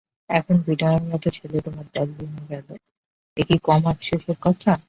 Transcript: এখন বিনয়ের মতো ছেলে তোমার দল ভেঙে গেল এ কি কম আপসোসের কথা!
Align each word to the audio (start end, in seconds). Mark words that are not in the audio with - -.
এখন 0.29 0.55
বিনয়ের 0.65 1.03
মতো 1.03 1.27
ছেলে 1.29 1.57
তোমার 1.65 1.85
দল 1.95 2.07
ভেঙে 2.17 2.43
গেল 2.51 2.67
এ 3.37 3.41
কি 3.47 3.55
কম 3.67 3.81
আপসোসের 3.87 4.37
কথা! 4.45 4.71